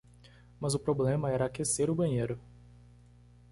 [0.59, 2.39] Mas o problema era aquecer o banheiro.